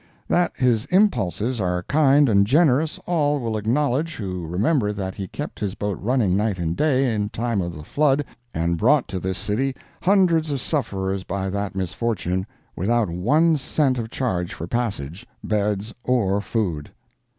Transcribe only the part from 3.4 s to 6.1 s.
acknowledge who remember that he kept his boat